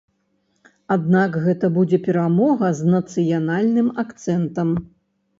[0.93, 4.73] Аднак гэта будзе перамога з нацыянальным акцэнтам.